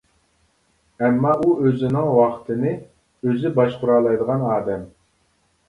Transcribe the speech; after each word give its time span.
ئەمما، 1.01 1.33
ئۇ 1.47 1.51
ئۆزىنىڭ 1.65 2.09
ۋاقتىنى 2.21 2.73
ئۆزى 3.29 3.55
باشقۇرالايدىغان 3.61 4.51
ئادەم. 4.51 4.91